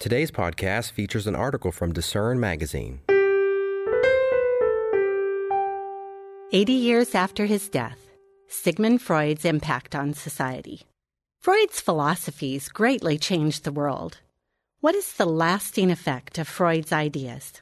Today's 0.00 0.30
podcast 0.30 0.92
features 0.92 1.26
an 1.26 1.36
article 1.36 1.70
from 1.72 1.92
Discern 1.92 2.40
Magazine. 2.40 3.00
80 6.52 6.72
years 6.72 7.14
after 7.14 7.44
his 7.44 7.68
death, 7.68 7.98
Sigmund 8.48 9.02
Freud's 9.02 9.44
impact 9.44 9.94
on 9.94 10.14
society. 10.14 10.84
Freud's 11.38 11.82
philosophies 11.82 12.70
greatly 12.70 13.18
changed 13.18 13.64
the 13.64 13.72
world. 13.72 14.20
What 14.80 14.94
is 14.94 15.12
the 15.12 15.26
lasting 15.26 15.90
effect 15.90 16.38
of 16.38 16.48
Freud's 16.48 16.92
ideas? 16.92 17.60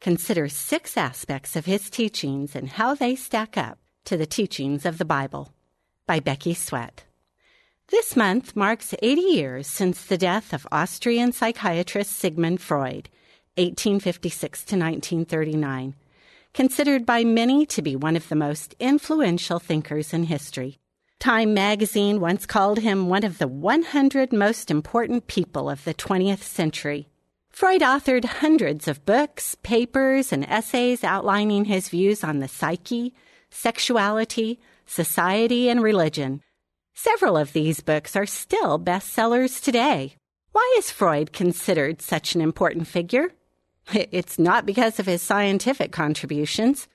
Consider 0.00 0.48
six 0.48 0.96
aspects 0.96 1.54
of 1.54 1.66
his 1.66 1.90
teachings 1.90 2.56
and 2.56 2.70
how 2.70 2.96
they 2.96 3.14
stack 3.14 3.56
up 3.56 3.78
to 4.06 4.16
the 4.16 4.26
teachings 4.26 4.84
of 4.84 4.98
the 4.98 5.04
Bible. 5.04 5.52
By 6.08 6.18
Becky 6.18 6.54
Sweat. 6.54 7.04
This 7.92 8.16
month 8.16 8.56
marks 8.56 8.94
80 9.02 9.20
years 9.20 9.66
since 9.66 10.02
the 10.02 10.16
death 10.16 10.54
of 10.54 10.66
Austrian 10.72 11.30
psychiatrist 11.30 12.10
Sigmund 12.12 12.62
Freud, 12.62 13.10
1856 13.58 14.60
to 14.60 14.76
1939, 14.76 15.94
considered 16.54 17.04
by 17.04 17.22
many 17.22 17.66
to 17.66 17.82
be 17.82 17.94
one 17.94 18.16
of 18.16 18.30
the 18.30 18.34
most 18.34 18.74
influential 18.80 19.58
thinkers 19.58 20.14
in 20.14 20.24
history. 20.24 20.78
Time 21.18 21.52
magazine 21.52 22.18
once 22.18 22.46
called 22.46 22.78
him 22.78 23.10
one 23.10 23.24
of 23.24 23.36
the 23.36 23.46
100 23.46 24.32
most 24.32 24.70
important 24.70 25.26
people 25.26 25.68
of 25.68 25.84
the 25.84 25.92
20th 25.92 26.42
century. 26.42 27.08
Freud 27.50 27.82
authored 27.82 28.24
hundreds 28.24 28.88
of 28.88 29.04
books, 29.04 29.54
papers, 29.62 30.32
and 30.32 30.48
essays 30.48 31.04
outlining 31.04 31.66
his 31.66 31.90
views 31.90 32.24
on 32.24 32.38
the 32.38 32.48
psyche, 32.48 33.12
sexuality, 33.50 34.58
society, 34.86 35.68
and 35.68 35.82
religion 35.82 36.40
Several 36.94 37.38
of 37.38 37.52
these 37.52 37.80
books 37.80 38.14
are 38.16 38.26
still 38.26 38.78
bestsellers 38.78 39.62
today. 39.62 40.14
Why 40.52 40.74
is 40.78 40.90
Freud 40.90 41.32
considered 41.32 42.02
such 42.02 42.34
an 42.34 42.40
important 42.40 42.86
figure? 42.86 43.32
It's 43.92 44.38
not 44.38 44.66
because 44.66 45.00
of 45.00 45.06
his 45.06 45.22
scientific 45.22 45.90
contributions. 45.90 46.88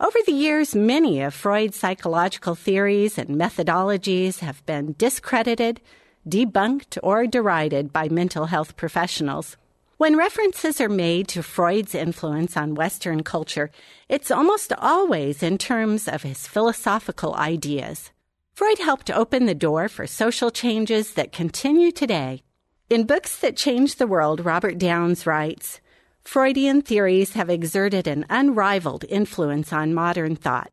Over 0.00 0.18
the 0.26 0.32
years, 0.32 0.74
many 0.74 1.22
of 1.22 1.32
Freud's 1.32 1.76
psychological 1.76 2.54
theories 2.54 3.18
and 3.18 3.30
methodologies 3.30 4.40
have 4.40 4.66
been 4.66 4.94
discredited, 4.98 5.80
debunked, 6.28 6.98
or 7.02 7.26
derided 7.26 7.92
by 7.92 8.08
mental 8.08 8.46
health 8.46 8.76
professionals. 8.76 9.56
When 9.96 10.18
references 10.18 10.80
are 10.80 10.90
made 10.90 11.28
to 11.28 11.42
Freud's 11.42 11.94
influence 11.94 12.56
on 12.56 12.74
Western 12.74 13.22
culture, 13.22 13.70
it's 14.08 14.30
almost 14.30 14.72
always 14.76 15.42
in 15.42 15.56
terms 15.56 16.08
of 16.08 16.22
his 16.22 16.46
philosophical 16.46 17.34
ideas. 17.34 18.10
Freud 18.56 18.78
helped 18.78 19.10
open 19.10 19.44
the 19.44 19.54
door 19.54 19.86
for 19.86 20.06
social 20.06 20.50
changes 20.50 21.12
that 21.12 21.30
continue 21.30 21.90
today. 21.90 22.42
In 22.88 23.04
Books 23.04 23.36
That 23.36 23.54
Changed 23.54 23.98
the 23.98 24.06
World, 24.06 24.46
Robert 24.46 24.78
Downs 24.78 25.26
writes 25.26 25.78
Freudian 26.24 26.80
theories 26.80 27.34
have 27.34 27.50
exerted 27.50 28.06
an 28.06 28.24
unrivaled 28.30 29.04
influence 29.10 29.74
on 29.74 29.92
modern 29.92 30.36
thought. 30.36 30.70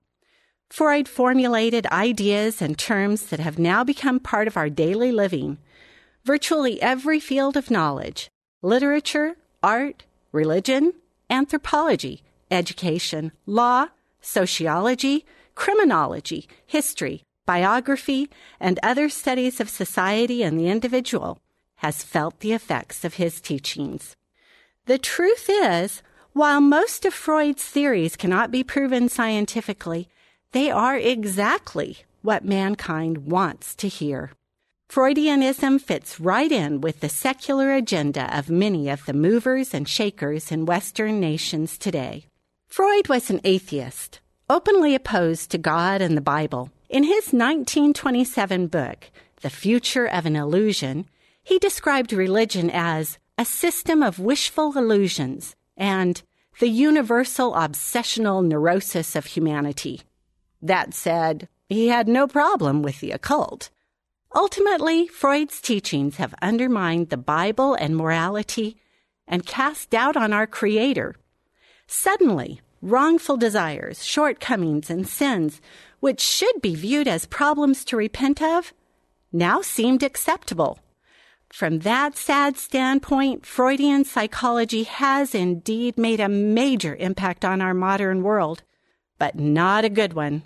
Freud 0.69 1.09
formulated 1.09 1.85
ideas 1.87 2.61
and 2.61 2.77
terms 2.77 3.25
that 3.25 3.41
have 3.41 3.59
now 3.59 3.83
become 3.83 4.17
part 4.17 4.47
of 4.47 4.55
our 4.55 4.69
daily 4.69 5.11
living. 5.11 5.57
Virtually 6.23 6.81
every 6.81 7.19
field 7.19 7.57
of 7.57 7.69
knowledge 7.69 8.29
literature, 8.61 9.35
art, 9.61 10.05
religion, 10.31 10.93
anthropology, 11.29 12.23
education, 12.49 13.33
law, 13.45 13.87
sociology, 14.21 15.25
criminology, 15.53 16.47
history, 16.65 17.23
biography, 17.45 18.29
and 18.59 18.79
other 18.81 19.09
studies 19.09 19.59
of 19.59 19.69
society 19.69 20.43
and 20.43 20.59
the 20.59 20.67
individual, 20.67 21.39
has 21.77 22.03
felt 22.03 22.39
the 22.39 22.53
effects 22.53 23.03
of 23.03 23.15
his 23.15 23.41
teachings. 23.41 24.15
The 24.85 24.97
truth 24.97 25.49
is, 25.49 26.01
while 26.33 26.61
most 26.61 27.05
of 27.05 27.13
Freud's 27.13 27.63
theories 27.63 28.15
cannot 28.15 28.51
be 28.51 28.63
proven 28.63 29.07
scientifically, 29.07 30.09
they 30.51 30.71
are 30.71 30.97
exactly 30.97 31.99
what 32.21 32.45
mankind 32.45 33.29
wants 33.29 33.75
to 33.75 33.87
hear. 33.87 34.31
Freudianism 34.89 35.81
fits 35.81 36.19
right 36.19 36.51
in 36.51 36.79
with 36.79 36.99
the 36.99 37.09
secular 37.09 37.73
agenda 37.73 38.35
of 38.37 38.49
many 38.49 38.89
of 38.89 39.05
the 39.05 39.13
movers 39.13 39.73
and 39.73 39.89
shakers 39.89 40.51
in 40.51 40.65
Western 40.65 41.19
nations 41.19 41.77
today. 41.77 42.25
Freud 42.67 43.07
was 43.07 43.29
an 43.29 43.41
atheist, 43.43 44.19
openly 44.49 44.93
opposed 44.93 45.49
to 45.51 45.57
God 45.57 46.01
and 46.01 46.15
the 46.15 46.21
Bible. 46.21 46.69
In 46.93 47.05
his 47.05 47.33
1927 47.33 48.67
book, 48.67 49.09
The 49.41 49.49
Future 49.49 50.05
of 50.05 50.27
an 50.27 50.35
Illusion, 50.35 51.07
he 51.41 51.57
described 51.57 52.13
religion 52.13 52.69
as 52.69 53.17
a 53.35 53.45
system 53.45 54.03
of 54.03 54.19
wishful 54.19 54.77
illusions 54.77 55.55
and 55.75 56.21
the 56.59 56.69
universal 56.69 57.53
obsessional 57.53 58.45
neurosis 58.45 59.15
of 59.15 59.25
humanity. 59.25 60.01
That 60.61 60.93
said, 60.93 61.49
he 61.67 61.87
had 61.87 62.07
no 62.07 62.27
problem 62.27 62.83
with 62.83 62.99
the 62.99 63.09
occult. 63.09 63.71
Ultimately, 64.35 65.07
Freud's 65.07 65.59
teachings 65.61 66.17
have 66.17 66.35
undermined 66.43 67.09
the 67.09 67.17
Bible 67.17 67.73
and 67.73 67.97
morality 67.97 68.77
and 69.27 69.47
cast 69.47 69.89
doubt 69.89 70.15
on 70.15 70.31
our 70.31 70.45
Creator. 70.45 71.15
Suddenly, 71.87 72.61
wrongful 72.83 73.37
desires, 73.37 74.05
shortcomings, 74.05 74.89
and 74.89 75.07
sins 75.07 75.61
which 75.99 76.19
should 76.19 76.61
be 76.61 76.75
viewed 76.75 77.07
as 77.07 77.25
problems 77.25 77.85
to 77.85 77.95
repent 77.95 78.41
of, 78.41 78.73
now 79.31 79.61
seemed 79.61 80.03
acceptable. 80.03 80.77
From 81.49 81.79
that 81.79 82.17
sad 82.17 82.57
standpoint, 82.57 83.45
Freudian 83.45 84.03
psychology 84.03 84.83
has 84.83 85.33
indeed 85.33 85.97
made 85.97 86.19
a 86.19 86.27
major 86.27 86.95
impact 86.95 87.45
on 87.45 87.61
our 87.61 87.73
modern 87.73 88.21
world, 88.21 88.63
but 89.17 89.39
not 89.39 89.85
a 89.85 89.89
good 89.89 90.11
one. 90.11 90.43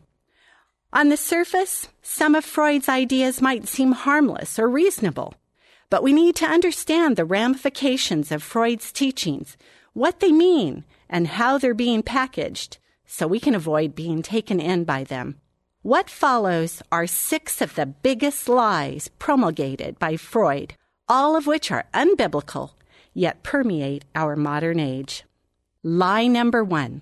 On 0.94 1.10
the 1.10 1.18
surface, 1.18 1.88
some 2.04 2.36
of 2.36 2.46
Freud's 2.46 2.88
ideas 2.88 3.42
might 3.42 3.68
seem 3.68 3.94
harmless 3.94 4.60
or 4.60 4.70
reasonable, 4.70 5.34
but 5.90 6.04
we 6.04 6.14
need 6.14 6.36
to 6.36 6.46
understand 6.46 7.16
the 7.16 7.26
ramifications 7.26 8.32
of 8.32 8.44
Freud's 8.44 8.92
teachings, 8.92 9.58
what 9.98 10.20
they 10.20 10.32
mean, 10.32 10.86
and 11.10 11.28
how 11.28 11.58
they're 11.58 11.74
being 11.74 12.04
packaged, 12.04 12.78
so 13.08 13.26
we 13.26 13.40
can 13.40 13.56
avoid 13.56 13.96
being 13.96 14.22
taken 14.22 14.60
in 14.60 14.84
by 14.84 15.04
them. 15.04 15.36
What 15.82 16.08
follows 16.08 16.84
are 16.92 17.08
six 17.08 17.62
of 17.62 17.74
the 17.74 17.88
biggest 17.88 18.48
lies 18.48 19.10
promulgated 19.18 19.98
by 19.98 20.16
Freud, 20.16 20.76
all 21.10 21.36
of 21.36 21.48
which 21.48 21.72
are 21.72 21.88
unbiblical, 21.96 22.74
yet 23.16 23.42
permeate 23.42 24.06
our 24.14 24.36
modern 24.36 24.80
age. 24.80 25.24
Lie 25.82 26.28
number 26.28 26.64
one 26.64 27.02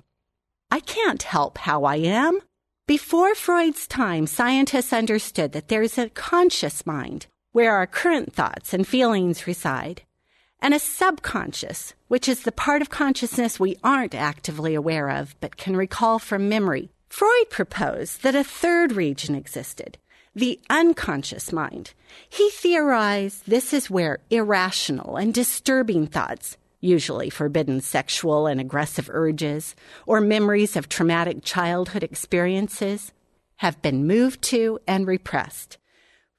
I 0.71 0.79
can't 0.79 1.23
help 1.23 1.57
how 1.57 1.83
I 1.83 1.97
am. 1.97 2.39
Before 2.87 3.35
Freud's 3.35 3.87
time, 3.87 4.25
scientists 4.25 4.93
understood 4.93 5.51
that 5.51 5.67
there 5.67 5.81
is 5.81 5.97
a 5.97 6.09
conscious 6.09 6.85
mind, 6.85 7.27
where 7.51 7.75
our 7.75 7.87
current 7.87 8.31
thoughts 8.31 8.73
and 8.73 8.87
feelings 8.87 9.47
reside, 9.47 10.03
and 10.65 10.73
a 10.73 10.79
subconscious, 10.79 11.93
which 12.07 12.27
is 12.27 12.41
the 12.41 12.51
part 12.51 12.81
of 12.81 12.89
consciousness 12.89 13.59
we 13.59 13.77
aren't 13.83 14.15
actively 14.15 14.73
aware 14.73 15.11
of 15.11 15.39
but 15.39 15.57
can 15.57 15.77
recall 15.77 16.17
from 16.17 16.49
memory 16.49 16.89
Freud 17.07 17.51
proposed 17.51 18.23
that 18.23 18.33
a 18.33 18.43
third 18.43 18.93
region 18.93 19.35
existed, 19.35 19.99
the 20.33 20.59
unconscious 20.67 21.53
mind. 21.53 21.93
He 22.27 22.49
theorized 22.49 23.43
this 23.45 23.73
is 23.73 23.91
where 23.91 24.17
irrational 24.31 25.17
and 25.17 25.31
disturbing 25.31 26.07
thoughts, 26.07 26.57
usually 26.81 27.29
forbidden 27.29 27.79
sexual 27.79 28.47
and 28.47 28.59
aggressive 28.59 29.07
urges, 29.13 29.75
or 30.07 30.19
memories 30.19 30.75
of 30.75 30.89
traumatic 30.89 31.43
childhood 31.43 32.01
experiences, 32.01 33.11
have 33.57 33.83
been 33.83 34.07
moved 34.07 34.41
to 34.41 34.79
and 34.87 35.05
repressed. 35.05 35.77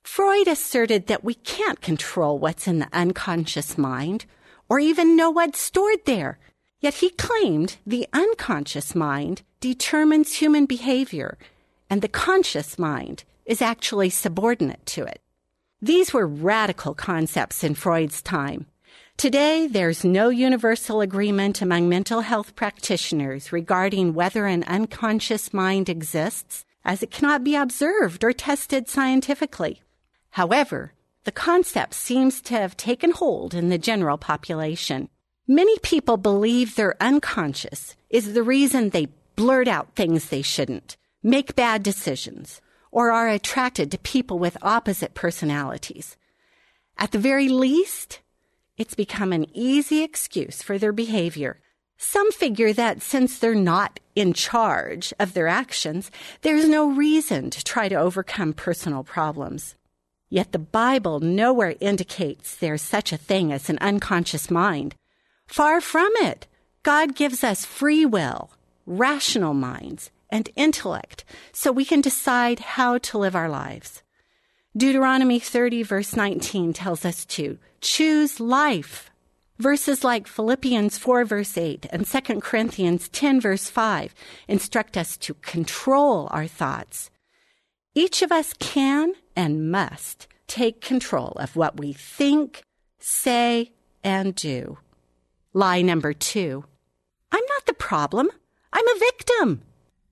Freud 0.06 0.46
asserted 0.46 1.08
that 1.08 1.24
we 1.24 1.34
can't 1.34 1.80
control 1.80 2.38
what's 2.38 2.68
in 2.68 2.78
the 2.78 2.88
unconscious 2.92 3.76
mind 3.76 4.24
or 4.68 4.78
even 4.78 5.16
know 5.16 5.30
what's 5.30 5.58
stored 5.58 5.98
there. 6.06 6.38
Yet 6.80 6.94
he 6.94 7.10
claimed 7.10 7.76
the 7.84 8.06
unconscious 8.12 8.94
mind 8.94 9.42
determines 9.60 10.34
human 10.34 10.64
behavior, 10.64 11.36
and 11.90 12.00
the 12.00 12.08
conscious 12.08 12.78
mind 12.78 13.24
is 13.44 13.60
actually 13.60 14.08
subordinate 14.08 14.86
to 14.86 15.02
it. 15.04 15.20
These 15.82 16.14
were 16.14 16.26
radical 16.26 16.94
concepts 16.94 17.64
in 17.64 17.74
Freud's 17.74 18.22
time. 18.22 18.66
Today, 19.16 19.66
there's 19.66 20.04
no 20.04 20.28
universal 20.28 21.00
agreement 21.00 21.60
among 21.60 21.88
mental 21.88 22.20
health 22.20 22.54
practitioners 22.54 23.52
regarding 23.52 24.14
whether 24.14 24.46
an 24.46 24.62
unconscious 24.68 25.52
mind 25.52 25.88
exists, 25.88 26.64
as 26.84 27.02
it 27.02 27.10
cannot 27.10 27.42
be 27.42 27.56
observed 27.56 28.22
or 28.22 28.32
tested 28.32 28.88
scientifically. 28.88 29.82
However, 30.36 30.92
the 31.24 31.32
concept 31.32 31.94
seems 31.94 32.42
to 32.42 32.52
have 32.52 32.76
taken 32.76 33.12
hold 33.12 33.54
in 33.54 33.70
the 33.70 33.78
general 33.78 34.18
population. 34.18 35.08
Many 35.48 35.78
people 35.78 36.18
believe 36.18 36.74
their 36.74 36.94
unconscious 37.00 37.96
is 38.10 38.34
the 38.34 38.42
reason 38.42 38.90
they 38.90 39.08
blurt 39.34 39.66
out 39.66 39.94
things 39.94 40.28
they 40.28 40.42
shouldn't, 40.42 40.98
make 41.22 41.56
bad 41.56 41.82
decisions, 41.82 42.60
or 42.90 43.12
are 43.12 43.28
attracted 43.28 43.90
to 43.90 43.98
people 44.14 44.38
with 44.38 44.58
opposite 44.60 45.14
personalities. 45.14 46.18
At 46.98 47.12
the 47.12 47.18
very 47.18 47.48
least, 47.48 48.20
It's 48.76 48.94
become 48.94 49.32
an 49.32 49.46
easy 49.54 50.02
excuse 50.02 50.62
for 50.62 50.76
their 50.76 50.92
behavior. 50.92 51.60
Some 51.96 52.30
figure 52.30 52.74
that 52.74 53.00
since 53.00 53.38
they're 53.38 53.54
not 53.54 54.00
in 54.14 54.34
charge 54.34 55.14
of 55.18 55.32
their 55.32 55.48
actions, 55.48 56.10
there's 56.42 56.68
no 56.68 56.90
reason 56.90 57.48
to 57.50 57.64
try 57.64 57.88
to 57.88 57.94
overcome 57.94 58.52
personal 58.52 59.02
problems. 59.02 59.76
Yet 60.28 60.52
the 60.52 60.58
Bible 60.58 61.20
nowhere 61.20 61.76
indicates 61.80 62.56
there's 62.56 62.82
such 62.82 63.12
a 63.12 63.16
thing 63.16 63.52
as 63.52 63.70
an 63.70 63.78
unconscious 63.80 64.50
mind. 64.50 64.94
Far 65.46 65.80
from 65.80 66.12
it. 66.16 66.46
God 66.82 67.14
gives 67.14 67.42
us 67.42 67.64
free 67.64 68.04
will, 68.06 68.50
rational 68.86 69.54
minds, 69.54 70.10
and 70.30 70.48
intellect 70.56 71.24
so 71.52 71.70
we 71.70 71.84
can 71.84 72.00
decide 72.00 72.60
how 72.60 72.98
to 72.98 73.18
live 73.18 73.36
our 73.36 73.48
lives. 73.48 74.02
Deuteronomy 74.76 75.38
30 75.38 75.82
verse 75.82 76.14
19 76.14 76.72
tells 76.72 77.04
us 77.04 77.24
to 77.24 77.58
choose 77.80 78.40
life. 78.40 79.10
Verses 79.58 80.04
like 80.04 80.26
Philippians 80.26 80.98
4 80.98 81.24
verse 81.24 81.56
8 81.56 81.86
and 81.90 82.06
2 82.06 82.40
Corinthians 82.40 83.08
10 83.08 83.40
verse 83.40 83.70
5 83.70 84.14
instruct 84.48 84.96
us 84.96 85.16
to 85.16 85.34
control 85.34 86.28
our 86.30 86.46
thoughts. 86.46 87.10
Each 87.94 88.20
of 88.20 88.30
us 88.30 88.52
can 88.58 89.14
and 89.36 89.70
must 89.70 90.26
take 90.46 90.80
control 90.80 91.32
of 91.36 91.54
what 91.54 91.78
we 91.78 91.92
think, 91.92 92.62
say, 92.98 93.72
and 94.02 94.34
do. 94.34 94.78
Lie 95.52 95.82
number 95.82 96.12
two. 96.12 96.64
I'm 97.30 97.44
not 97.48 97.66
the 97.66 97.74
problem. 97.74 98.30
I'm 98.72 98.88
a 98.88 98.98
victim. 98.98 99.62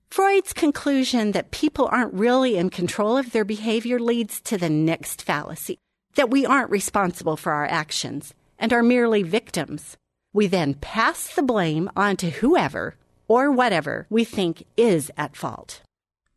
Freud's 0.09 0.53
conclusion 0.53 1.31
that 1.33 1.51
people 1.51 1.89
aren't 1.91 2.13
really 2.13 2.57
in 2.57 2.69
control 2.69 3.17
of 3.17 3.31
their 3.31 3.43
behavior 3.43 3.99
leads 3.99 4.39
to 4.41 4.57
the 4.57 4.69
next 4.69 5.21
fallacy 5.21 5.77
that 6.15 6.29
we 6.29 6.45
aren't 6.45 6.71
responsible 6.71 7.37
for 7.37 7.51
our 7.51 7.65
actions 7.65 8.33
and 8.57 8.71
are 8.71 8.83
merely 8.83 9.23
victims. 9.23 9.97
We 10.33 10.47
then 10.47 10.75
pass 10.75 11.33
the 11.35 11.43
blame 11.43 11.89
on 11.95 12.17
to 12.17 12.29
whoever 12.29 12.95
or 13.27 13.51
whatever 13.51 14.07
we 14.09 14.23
think 14.23 14.65
is 14.77 15.11
at 15.17 15.35
fault. 15.35 15.81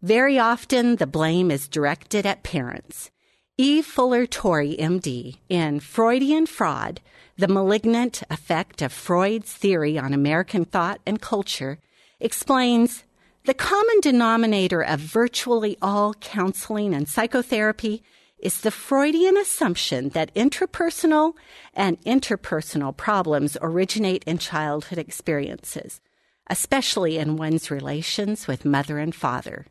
Very 0.02 0.38
often, 0.38 0.96
the 0.96 1.08
blame 1.08 1.50
is 1.50 1.66
directed 1.66 2.24
at 2.24 2.44
parents. 2.44 3.10
E. 3.56 3.82
Fuller 3.82 4.26
Torrey, 4.26 4.76
MD, 4.78 5.38
in 5.48 5.80
Freudian 5.80 6.46
Fraud 6.46 7.00
The 7.36 7.48
Malignant 7.48 8.22
Effect 8.30 8.80
of 8.80 8.92
Freud's 8.92 9.52
Theory 9.52 9.98
on 9.98 10.14
American 10.14 10.64
Thought 10.64 11.00
and 11.04 11.20
Culture, 11.20 11.80
explains 12.20 13.02
the 13.44 13.54
common 13.54 13.98
denominator 14.00 14.82
of 14.82 15.00
virtually 15.00 15.76
all 15.82 16.14
counseling 16.14 16.94
and 16.94 17.08
psychotherapy 17.08 18.04
is 18.38 18.60
the 18.60 18.70
Freudian 18.70 19.36
assumption 19.36 20.10
that 20.10 20.32
intrapersonal 20.34 21.32
and 21.74 22.00
interpersonal 22.02 22.96
problems 22.96 23.56
originate 23.60 24.22
in 24.28 24.38
childhood 24.38 24.98
experiences, 24.98 26.00
especially 26.48 27.18
in 27.18 27.36
one's 27.36 27.68
relations 27.68 28.46
with 28.46 28.64
mother 28.64 28.98
and 28.98 29.12
father. 29.12 29.66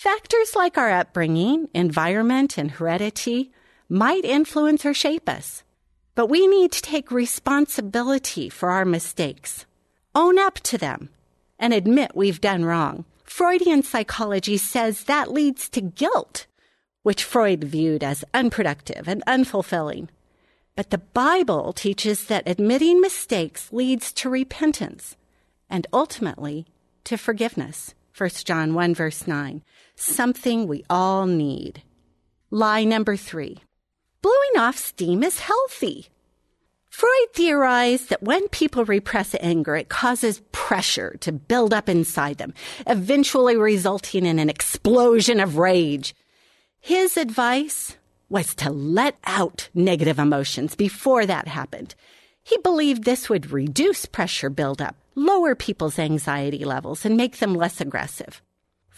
Factors 0.00 0.56
like 0.56 0.78
our 0.78 0.90
upbringing, 0.90 1.68
environment, 1.74 2.56
and 2.56 2.70
heredity 2.70 3.52
might 3.86 4.24
influence 4.24 4.86
or 4.86 4.94
shape 4.94 5.28
us, 5.28 5.62
but 6.14 6.28
we 6.28 6.46
need 6.46 6.72
to 6.72 6.80
take 6.80 7.10
responsibility 7.10 8.48
for 8.48 8.70
our 8.70 8.86
mistakes, 8.86 9.66
own 10.14 10.38
up 10.38 10.54
to 10.60 10.78
them, 10.78 11.10
and 11.58 11.74
admit 11.74 12.12
we've 12.16 12.40
done 12.40 12.64
wrong. 12.64 13.04
Freudian 13.24 13.82
psychology 13.82 14.56
says 14.56 15.04
that 15.04 15.32
leads 15.32 15.68
to 15.68 15.82
guilt, 15.82 16.46
which 17.02 17.22
Freud 17.22 17.64
viewed 17.64 18.02
as 18.02 18.24
unproductive 18.32 19.06
and 19.06 19.22
unfulfilling. 19.26 20.08
But 20.76 20.88
the 20.88 21.04
Bible 21.12 21.74
teaches 21.74 22.24
that 22.24 22.48
admitting 22.48 23.02
mistakes 23.02 23.70
leads 23.70 24.12
to 24.14 24.30
repentance 24.30 25.18
and 25.68 25.86
ultimately 25.92 26.64
to 27.04 27.18
forgiveness. 27.18 27.92
1 28.16 28.30
John 28.44 28.72
1 28.72 28.94
verse 28.94 29.26
9. 29.26 29.62
Something 30.02 30.66
we 30.66 30.82
all 30.88 31.26
need. 31.26 31.82
Lie 32.50 32.84
number 32.84 33.16
three. 33.16 33.58
Blowing 34.22 34.56
off 34.56 34.78
steam 34.78 35.22
is 35.22 35.40
healthy. 35.40 36.08
Freud 36.88 37.28
theorized 37.34 38.08
that 38.08 38.22
when 38.22 38.48
people 38.48 38.86
repress 38.86 39.36
anger, 39.40 39.76
it 39.76 39.90
causes 39.90 40.40
pressure 40.52 41.18
to 41.20 41.32
build 41.32 41.74
up 41.74 41.90
inside 41.90 42.38
them, 42.38 42.54
eventually 42.86 43.58
resulting 43.58 44.24
in 44.24 44.38
an 44.38 44.48
explosion 44.48 45.38
of 45.38 45.58
rage. 45.58 46.14
His 46.80 47.18
advice 47.18 47.98
was 48.30 48.54
to 48.54 48.70
let 48.70 49.18
out 49.24 49.68
negative 49.74 50.18
emotions 50.18 50.74
before 50.74 51.26
that 51.26 51.46
happened. 51.46 51.94
He 52.42 52.56
believed 52.56 53.04
this 53.04 53.28
would 53.28 53.52
reduce 53.52 54.06
pressure 54.06 54.48
buildup, 54.48 54.96
lower 55.14 55.54
people's 55.54 55.98
anxiety 55.98 56.64
levels, 56.64 57.04
and 57.04 57.18
make 57.18 57.36
them 57.36 57.54
less 57.54 57.82
aggressive. 57.82 58.40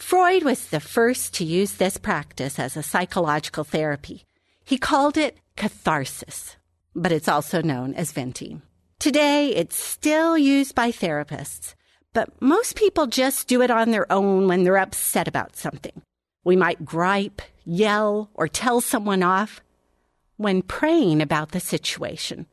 Freud 0.03 0.43
was 0.43 0.67
the 0.67 0.79
first 0.79 1.33
to 1.35 1.43
use 1.43 1.73
this 1.73 1.97
practice 1.97 2.59
as 2.59 2.77
a 2.77 2.83
psychological 2.83 3.63
therapy. 3.63 4.25
He 4.63 4.77
called 4.77 5.17
it 5.17 5.37
catharsis 5.55 6.57
but 6.95 7.11
it's 7.11 7.27
also 7.27 7.61
known 7.61 7.93
as 7.95 8.11
venting. 8.11 8.61
Today, 8.99 9.49
it's 9.49 9.75
still 9.75 10.37
used 10.37 10.75
by 10.75 10.91
therapists, 10.91 11.75
but 12.13 12.29
most 12.41 12.75
people 12.75 13.07
just 13.07 13.47
do 13.47 13.61
it 13.61 13.71
on 13.71 13.91
their 13.91 14.09
own 14.11 14.47
when 14.47 14.63
they're 14.63 14.77
upset 14.77 15.27
about 15.27 15.55
something. 15.55 16.01
We 16.43 16.55
might 16.55 16.85
gripe, 16.85 17.41
yell, 17.65 18.29
or 18.33 18.47
tell 18.47 18.81
someone 18.81 19.23
off. 19.23 19.61
When 20.37 20.61
praying 20.61 21.21
about 21.21 21.51
the 21.51 21.59
situation 21.59 22.47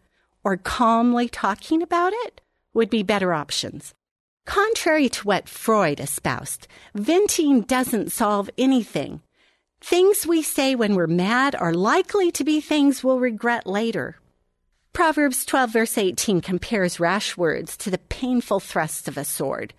or 0.44 0.56
calmly 0.56 1.28
talking 1.28 1.82
about 1.82 2.12
it 2.14 2.40
would 2.72 2.90
be 2.90 3.02
better 3.02 3.32
options. 3.32 3.94
Contrary 4.50 5.08
to 5.08 5.22
what 5.28 5.48
Freud 5.48 6.00
espoused, 6.00 6.66
venting 6.92 7.60
doesn't 7.60 8.10
solve 8.10 8.50
anything. 8.58 9.20
Things 9.80 10.26
we 10.26 10.42
say 10.42 10.74
when 10.74 10.96
we're 10.96 11.06
mad 11.06 11.54
are 11.54 11.72
likely 11.72 12.32
to 12.32 12.42
be 12.42 12.60
things 12.60 13.04
we'll 13.04 13.20
regret 13.20 13.64
later. 13.64 14.16
Proverbs 14.92 15.44
12, 15.44 15.70
verse 15.70 15.96
18 15.96 16.40
compares 16.40 16.98
rash 16.98 17.36
words 17.36 17.76
to 17.76 17.92
the 17.92 17.98
painful 17.98 18.58
thrusts 18.58 19.06
of 19.06 19.16
a 19.16 19.24
sword. 19.24 19.72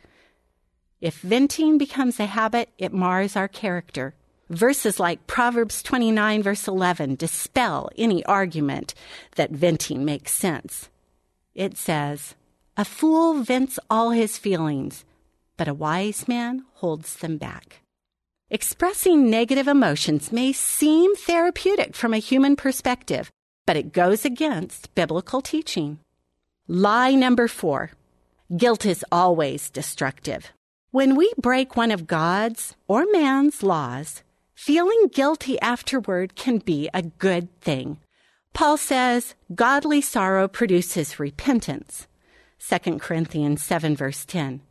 If 1.02 1.20
venting 1.20 1.78
becomes 1.78 2.18
a 2.18 2.26
habit, 2.26 2.70
it 2.78 2.94
mars 2.94 3.36
our 3.36 3.50
character. 3.50 4.16
Verses 4.50 5.02
like 5.02 5.28
Proverbs 5.28 5.84
29, 5.84 6.44
verse 6.44 6.66
11 6.66 7.16
dispel 7.16 7.90
any 7.98 8.24
argument 8.24 8.94
that 9.36 9.52
venting 9.52 10.06
makes 10.06 10.32
sense. 10.32 10.88
It 11.54 11.76
says, 11.76 12.36
A 12.82 12.84
fool 12.84 13.44
vents 13.44 13.78
all 13.92 14.10
his 14.10 14.40
feelings, 14.40 15.06
but 15.56 15.68
a 15.68 15.74
wise 15.88 16.28
man 16.28 16.66
holds 16.82 17.16
them 17.18 17.38
back. 17.38 17.84
Expressing 18.50 19.30
negative 19.30 19.68
emotions 19.68 20.32
may 20.32 20.52
seem 20.52 21.16
therapeutic 21.16 21.96
from 21.96 22.12
a 22.12 22.18
human 22.18 22.56
perspective, 22.56 23.30
but 23.68 23.78
it 23.78 23.94
goes 23.94 24.26
against 24.26 24.96
biblical 24.96 25.44
teaching. 25.44 26.00
Lie 26.68 27.14
number 27.14 27.48
four 27.48 27.92
guilt 28.58 28.84
is 28.84 29.06
always 29.12 29.70
destructive. 29.70 30.52
When 30.90 31.16
we 31.16 31.32
break 31.38 31.78
one 31.78 31.92
of 31.92 32.08
God's 32.08 32.74
or 32.88 33.06
man's 33.12 33.62
laws, 33.62 34.24
feeling 34.56 35.12
guilty 35.14 35.62
afterward 35.62 36.34
can 36.34 36.58
be 36.58 36.90
a 36.96 37.04
good 37.04 37.48
thing. 37.62 38.00
Paul 38.54 38.78
says, 38.78 39.36
godly 39.54 40.02
sorrow 40.02 40.48
produces 40.48 41.20
repentance. 41.20 42.08
2 42.70 43.00
Corinthians 43.00 43.64
7 43.64 43.96
verse 43.96 44.24
10. 44.26 44.62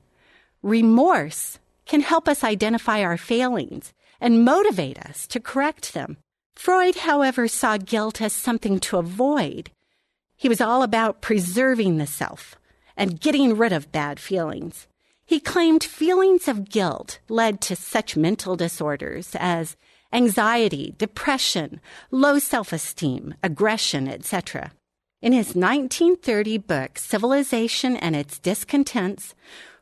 Remorse 0.62 1.58
can 1.86 2.00
help 2.00 2.28
us 2.28 2.44
identify 2.44 3.02
our 3.02 3.16
failings 3.16 3.92
and 4.20 4.44
motivate 4.44 4.98
us 4.98 5.26
to 5.26 5.40
correct 5.40 5.92
them. 5.92 6.16
Freud, 6.54 6.94
however, 6.96 7.48
saw 7.48 7.78
guilt 7.78 8.20
as 8.20 8.32
something 8.32 8.78
to 8.80 8.98
avoid. 8.98 9.70
He 10.36 10.48
was 10.48 10.60
all 10.60 10.82
about 10.82 11.20
preserving 11.20 11.96
the 11.96 12.06
self 12.06 12.56
and 12.96 13.20
getting 13.20 13.56
rid 13.56 13.72
of 13.72 13.92
bad 13.92 14.20
feelings. 14.20 14.86
He 15.24 15.40
claimed 15.40 15.82
feelings 15.82 16.48
of 16.48 16.68
guilt 16.68 17.18
led 17.28 17.60
to 17.62 17.76
such 17.76 18.16
mental 18.16 18.56
disorders 18.56 19.34
as 19.38 19.76
anxiety, 20.12 20.94
depression, 20.98 21.80
low 22.10 22.38
self-esteem, 22.38 23.34
aggression, 23.42 24.08
etc. 24.08 24.72
In 25.22 25.34
his 25.34 25.54
1930 25.54 26.56
book, 26.56 26.96
Civilization 26.96 27.94
and 27.94 28.16
Its 28.16 28.38
Discontents, 28.38 29.34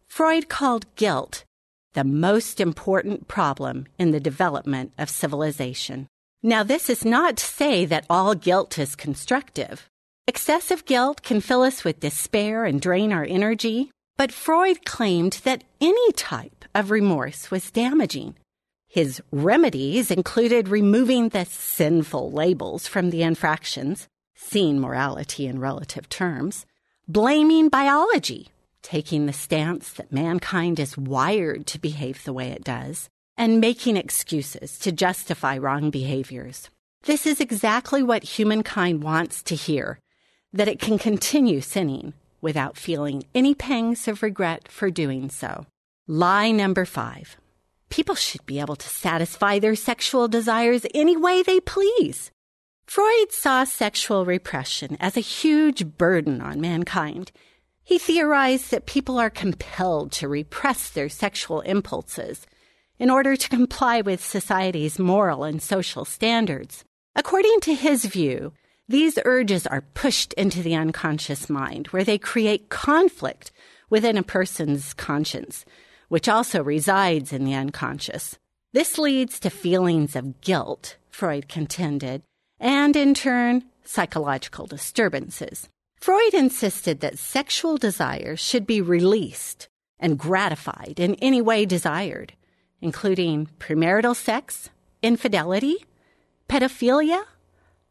Freud 0.09 0.49
called 0.49 0.93
guilt 0.97 1.45
the 1.93 2.03
most 2.03 2.61
important 2.61 3.29
problem 3.29 3.87
in 3.99 4.11
the 4.11 4.19
development 4.19 4.93
of 4.99 5.09
civilization. 5.09 6.09
Now, 6.43 6.65
this 6.65 6.91
is 6.91 7.05
not 7.05 7.37
to 7.37 7.45
say 7.45 7.85
that 7.85 8.05
all 8.11 8.35
guilt 8.35 8.81
is 8.81 8.97
constructive. 8.97 9.89
Excessive 10.27 10.85
guilt 10.85 11.23
can 11.23 11.41
fill 11.41 11.63
us 11.63 11.85
with 11.85 12.01
despair 12.01 12.65
and 12.65 12.81
drain 12.81 13.13
our 13.13 13.25
energy, 13.25 13.93
but 14.17 14.33
Freud 14.33 14.85
claimed 14.85 15.41
that 15.45 15.63
any 15.81 16.13
type 16.13 16.65
of 16.75 16.91
remorse 16.91 17.49
was 17.51 17.71
damaging. 17.71 18.35
His 18.89 19.23
remedies 19.31 20.11
included 20.11 20.69
removing 20.69 21.29
the 21.29 21.45
sinful 21.45 22.33
labels 22.33 22.89
from 22.89 23.11
the 23.11 23.23
infractions, 23.23 24.09
seeing 24.41 24.81
morality 24.81 25.47
in 25.47 25.59
relative 25.59 26.09
terms, 26.09 26.65
blaming 27.09 27.69
biology, 27.69 28.49
taking 28.83 29.27
the 29.27 29.33
stance 29.33 29.93
that 29.93 30.13
mankind 30.13 30.79
is 30.79 30.97
wired 30.97 31.67
to 31.67 31.81
behave 31.81 32.23
the 32.23 32.33
way 32.33 32.49
it 32.49 32.63
does, 32.63 33.09
and 33.37 33.61
making 33.61 33.97
excuses 33.97 34.79
to 34.79 34.93
justify 34.93 35.59
wrong 35.59 35.91
behaviors. 35.91 36.71
This 37.03 37.27
is 37.27 37.41
exactly 37.41 38.03
what 38.03 38.23
humankind 38.23 39.03
wants 39.03 39.43
to 39.45 39.55
hear 39.55 39.99
that 40.53 40.69
it 40.69 40.81
can 40.81 40.99
continue 40.99 41.61
sinning 41.61 42.15
without 42.41 42.77
feeling 42.77 43.25
any 43.35 43.55
pangs 43.55 44.07
of 44.07 44.23
regret 44.23 44.69
for 44.69 44.89
doing 44.91 45.31
so. 45.31 45.67
Lie 46.07 46.53
number 46.53 46.85
five 46.85 47.37
people 47.91 48.15
should 48.15 48.45
be 48.45 48.61
able 48.61 48.77
to 48.77 48.89
satisfy 48.89 49.59
their 49.59 49.75
sexual 49.75 50.29
desires 50.29 50.85
any 50.95 51.17
way 51.17 51.43
they 51.43 51.59
please. 51.59 52.31
Freud 52.89 53.33
saw 53.33 53.65
sexual 53.65 54.25
repression 54.25 54.97
as 54.99 55.15
a 55.15 55.21
huge 55.21 55.99
burden 55.99 56.41
on 56.41 56.59
mankind. 56.59 57.31
He 57.85 57.99
theorized 57.99 58.71
that 58.71 58.87
people 58.87 59.19
are 59.19 59.29
compelled 59.29 60.11
to 60.13 60.27
repress 60.27 60.89
their 60.89 61.11
sexual 61.11 61.61
impulses 61.61 62.47
in 62.99 63.11
order 63.11 63.37
to 63.37 63.49
comply 63.51 64.01
with 64.01 64.25
society's 64.25 64.99
moral 64.99 65.45
and 65.45 65.61
social 65.61 66.07
standards. 66.07 66.83
According 67.15 67.61
to 67.61 67.75
his 67.75 68.07
view, 68.07 68.55
these 68.89 69.19
urges 69.27 69.67
are 69.67 69.85
pushed 69.93 70.33
into 70.33 70.63
the 70.63 70.75
unconscious 70.75 71.51
mind, 71.51 71.89
where 71.89 72.05
they 72.05 72.17
create 72.17 72.71
conflict 72.71 73.53
within 73.91 74.17
a 74.17 74.23
person's 74.23 74.95
conscience, 74.95 75.67
which 76.09 76.27
also 76.27 76.65
resides 76.65 77.35
in 77.35 77.45
the 77.45 77.55
unconscious. 77.55 78.39
This 78.73 78.97
leads 78.97 79.39
to 79.41 79.51
feelings 79.51 80.17
of 80.17 80.41
guilt, 80.41 80.97
Freud 81.11 81.51
contended, 81.51 82.23
and 82.61 82.97
in 82.97 83.15
turn, 83.15 83.65
psychological 83.85 84.67
disturbances. 84.67 85.69
Freud 85.97 86.35
insisted 86.35 87.01
that 87.01 87.19
sexual 87.19 87.77
desires 87.77 88.41
should 88.41 88.67
be 88.67 88.81
released 88.81 89.69
and 89.99 90.19
gratified 90.19 90.95
in 90.99 91.15
any 91.17 91.41
way 91.41 91.67
desired, 91.67 92.35
including 92.81 93.49
premarital 93.59 94.15
sex, 94.15 94.71
infidelity, 95.03 95.77
pedophilia, 96.49 97.25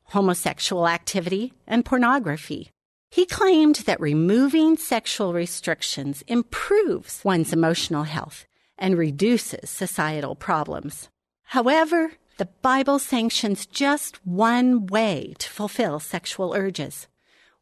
homosexual 0.04 0.88
activity, 0.88 1.54
and 1.68 1.84
pornography. 1.84 2.72
He 3.10 3.26
claimed 3.26 3.78
that 3.88 4.00
removing 4.00 4.78
sexual 4.78 5.34
restrictions 5.34 6.24
improves 6.28 7.22
one's 7.24 7.54
emotional 7.54 8.04
health 8.04 8.46
and 8.78 8.98
reduces 8.98 9.70
societal 9.70 10.36
problems. 10.36 11.10
However, 11.44 12.12
the 12.38 12.50
Bible 12.62 13.00
sanctions 13.00 13.66
just 13.66 14.26
one 14.26 14.86
way 14.88 15.34
to 15.40 15.50
fulfill 15.50 16.00
sexual 16.00 16.54
urges 16.54 17.08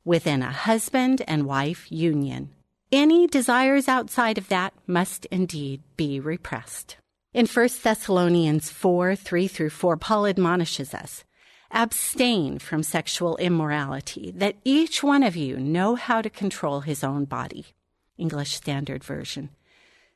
within 0.04 0.42
a 0.42 0.52
husband 0.52 1.22
and 1.28 1.46
wife 1.46 1.92
union. 1.92 2.50
Any 2.92 3.28
desires 3.28 3.88
outside 3.88 4.38
of 4.38 4.50
that 4.50 4.74
must 4.86 5.26
indeed 5.26 5.82
be 5.98 6.20
repressed. 6.20 6.98
In 7.34 7.48
1 7.48 7.70
Thessalonians 7.84 8.70
4 8.70 9.16
3 9.16 9.48
through 9.48 9.70
4, 9.70 9.98
Paul 9.98 10.28
admonishes 10.28 10.94
us 10.94 11.24
abstain 11.72 12.58
from 12.58 12.82
sexual 12.82 13.38
immorality, 13.38 14.32
that 14.36 14.56
each 14.64 15.04
one 15.04 15.24
of 15.24 15.36
you 15.36 15.58
know 15.58 15.96
how 15.96 16.22
to 16.22 16.30
control 16.30 16.80
his 16.82 17.04
own 17.04 17.26
body. 17.26 17.66
English 18.18 18.56
Standard 18.56 19.04
Version. 19.04 19.50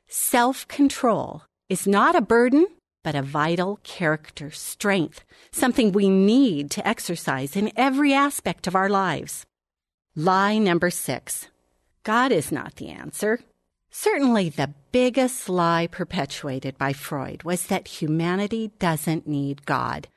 Self 0.08 0.66
control 0.68 1.42
is 1.68 1.86
not 1.86 2.16
a 2.16 2.22
burden, 2.22 2.66
but 3.02 3.14
a 3.14 3.22
vital 3.22 3.78
character 3.82 4.50
strength, 4.50 5.24
something 5.52 5.92
we 5.92 6.08
need 6.08 6.70
to 6.72 6.86
exercise 6.86 7.56
in 7.56 7.72
every 7.76 8.12
aspect 8.12 8.66
of 8.66 8.74
our 8.74 8.88
lives. 8.88 9.46
Lie 10.16 10.58
number 10.58 10.90
six 10.90 11.48
God 12.02 12.32
is 12.32 12.50
not 12.50 12.76
the 12.76 12.88
answer. 12.88 13.40
Certainly, 13.90 14.50
the 14.50 14.74
biggest 14.92 15.48
lie 15.48 15.88
perpetuated 15.90 16.78
by 16.78 16.92
Freud 16.92 17.42
was 17.42 17.66
that 17.66 18.00
humanity 18.00 18.70
doesn't 18.78 19.26
need 19.26 19.66
God. 19.66 20.08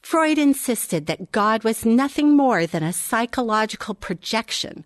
Freud 0.00 0.38
insisted 0.38 1.06
that 1.06 1.32
God 1.32 1.64
was 1.64 1.84
nothing 1.84 2.36
more 2.36 2.66
than 2.66 2.82
a 2.82 2.92
psychological 2.92 3.94
projection 3.94 4.84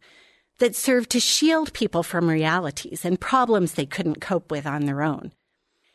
that 0.59 0.75
served 0.75 1.11
to 1.11 1.21
shield 1.21 1.73
people 1.73 2.03
from 2.03 2.29
realities 2.29 3.05
and 3.05 3.21
problems 3.21 3.75
they 3.75 3.87
couldn't 3.87 4.21
cope 4.21 4.51
with 4.51 4.67
on 4.67 4.87
their 4.87 5.03
own. 5.03 5.33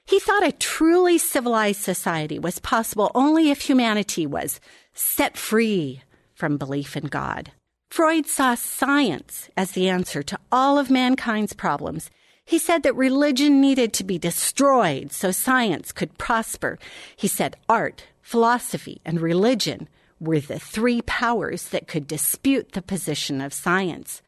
He 0.07 0.19
thought 0.19 0.45
a 0.45 0.51
truly 0.51 1.17
civilized 1.17 1.81
society 1.81 2.37
was 2.37 2.59
possible 2.59 3.11
only 3.15 3.49
if 3.49 3.61
humanity 3.61 4.27
was 4.27 4.59
set 4.93 5.35
free 5.35 6.03
from 6.35 6.57
belief 6.57 6.95
in 6.95 7.07
God. 7.07 7.51
Freud 7.89 8.27
saw 8.27 8.55
science 8.55 9.49
as 9.57 9.71
the 9.71 9.89
answer 9.89 10.21
to 10.21 10.39
all 10.51 10.77
of 10.77 10.91
mankind's 10.91 11.53
problems. 11.53 12.11
He 12.45 12.59
said 12.59 12.83
that 12.83 12.95
religion 12.95 13.59
needed 13.59 13.93
to 13.93 14.03
be 14.03 14.19
destroyed 14.19 15.11
so 15.11 15.31
science 15.31 15.91
could 15.91 16.17
prosper. 16.19 16.77
He 17.15 17.27
said 17.27 17.57
art 17.67 18.05
philosophy, 18.21 19.01
and 19.05 19.19
religion 19.19 19.87
were 20.19 20.39
the 20.39 20.59
three 20.59 21.01
powers 21.01 21.69
that 21.69 21.87
could 21.87 22.07
dispute 22.07 22.73
the 22.73 22.81
position 22.81 23.41
of 23.41 23.53
science, 23.53 24.21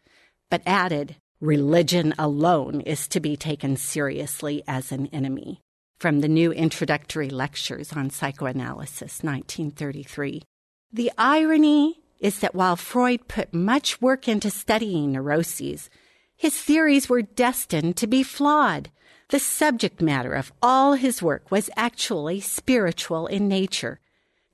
but 0.50 0.62
added, 0.66 1.16
religion 1.40 2.14
alone 2.18 2.82
is 2.82 3.08
to 3.10 3.20
be 3.20 3.36
taken 3.36 3.76
seriously 3.76 4.64
as 4.68 4.92
an 4.92 5.08
enemy. 5.08 5.62
From 6.00 6.20
the 6.20 6.28
new 6.28 6.52
introductory 6.52 7.32
lectures 7.32 7.92
on 7.92 8.12
psychoanalysis, 8.12 9.24
1933. 9.24 10.44
The 10.94 11.12
irony 11.18 12.02
is 12.20 12.38
that 12.40 12.54
while 12.54 12.76
Freud 12.76 13.28
put 13.28 13.52
much 13.52 14.00
work 14.00 14.28
into 14.28 14.52
studying 14.52 15.14
neuroses, 15.14 15.90
his 16.36 16.56
theories 16.56 17.10
were 17.10 17.24
destined 17.24 17.98
to 17.98 18.06
be 18.06 18.22
flawed. 18.22 18.92
The 19.30 19.40
subject 19.40 20.00
matter 20.00 20.34
of 20.34 20.54
all 20.62 20.94
his 20.94 21.24
work 21.24 21.50
was 21.50 21.72
actually 21.76 22.42
spiritual 22.42 23.26
in 23.26 23.48
nature, 23.48 24.00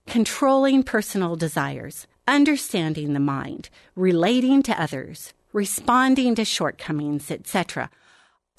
controlling 0.08 0.82
personal 0.82 1.36
desires, 1.36 2.08
understanding 2.26 3.12
the 3.12 3.20
mind, 3.20 3.70
relating 3.98 4.64
to 4.64 4.82
others, 4.82 5.34
responding 5.52 6.36
to 6.36 6.46
shortcomings, 6.46 7.30
etc. 7.30 7.90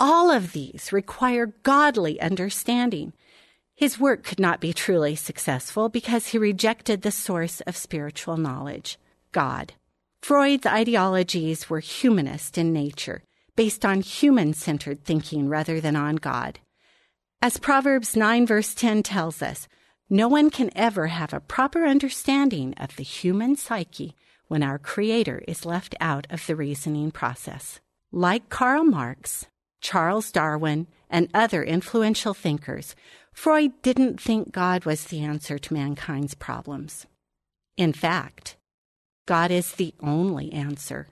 All 0.01 0.31
of 0.31 0.53
these 0.53 0.93
require 0.93 1.55
godly 1.63 2.21
understanding. 2.21 3.13
His 3.75 3.99
work 3.99 4.25
could 4.25 4.41
not 4.41 4.61
be 4.61 4.73
truly 4.73 5.15
successful 5.15 5.89
because 5.89 6.29
he 6.29 6.39
rejected 6.39 7.03
the 7.03 7.11
source 7.11 7.61
of 7.63 7.77
spiritual 7.77 8.37
knowledge, 8.37 8.99
God. 9.33 9.75
Freud's 10.21 10.67
ideologies 10.67 11.69
were 11.69 11.81
humanist 11.81 12.59
in 12.59 12.73
nature 12.73 13.23
based 13.57 13.85
on 13.85 14.01
human 14.01 14.53
centered 14.53 15.05
thinking 15.05 15.49
rather 15.49 15.81
than 15.81 15.97
on 15.97 16.17
God. 16.17 16.59
As 17.41 17.59
Proverbs 17.59 18.17
9, 18.17 18.47
verse 18.47 18.75
10 18.75 19.03
tells 19.03 19.43
us, 19.43 19.69
no 20.11 20.29
one 20.29 20.51
can 20.51 20.71
ever 20.77 21.07
have 21.07 21.33
a 21.33 21.41
proper 21.41 21.85
understanding 21.87 22.75
of 22.75 22.97
the 22.97 23.03
human 23.05 23.57
psyche 23.57 24.15
when 24.49 24.63
our 24.63 24.79
Creator 24.79 25.43
is 25.49 25.65
left 25.65 25.95
out 26.01 26.27
of 26.31 26.47
the 26.47 26.57
reasoning 26.57 27.11
process. 27.11 27.81
Like 28.13 28.49
Karl 28.49 28.85
Marx, 28.85 29.47
Charles 29.85 30.33
Darwin, 30.33 30.89
and 31.11 31.29
other 31.35 31.63
influential 31.63 32.33
thinkers, 32.33 32.97
Freud 33.33 33.83
didn't 33.83 34.19
think 34.19 34.51
God 34.51 34.87
was 34.87 35.05
the 35.05 35.23
answer 35.23 35.59
to 35.59 35.75
mankind's 35.75 36.35
problems. 36.35 37.07
In 37.77 37.93
fact, 37.93 38.57
God 39.27 39.51
is 39.51 39.73
the 39.73 39.93
only 40.01 40.51
answer. 40.53 41.09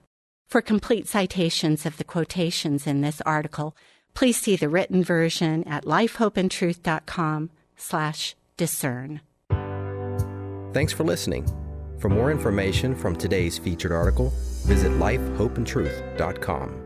For 0.49 0.59
complete 0.61 1.07
citations 1.07 1.85
of 1.85 1.97
the 1.97 2.03
quotations 2.03 2.87
in 2.87 3.01
this 3.01 3.21
article, 3.21 3.77
please 4.15 4.37
see 4.37 4.55
the 4.55 4.69
written 4.69 5.03
version 5.03 5.63
at 5.67 5.85
lifehopeandtruth.com 5.85 7.51
slash 7.77 8.35
discern. 8.57 9.21
Thanks 10.73 10.91
for 10.93 11.03
listening. 11.03 11.45
For 11.99 12.09
more 12.09 12.31
information 12.31 12.95
from 12.95 13.15
today's 13.15 13.59
featured 13.59 13.91
article, 13.91 14.33
visit 14.65 14.91
lifehopeandtruth.com. 14.93 16.82